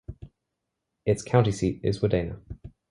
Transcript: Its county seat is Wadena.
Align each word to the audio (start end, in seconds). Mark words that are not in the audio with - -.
Its 1.05 1.21
county 1.21 1.51
seat 1.51 1.79
is 1.83 1.99
Wadena. 1.99 2.39